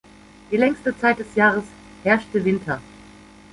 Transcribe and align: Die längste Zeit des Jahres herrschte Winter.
Die 0.49 0.57
längste 0.57 0.97
Zeit 0.97 1.19
des 1.19 1.35
Jahres 1.35 1.63
herrschte 2.01 2.43
Winter. 2.43 2.81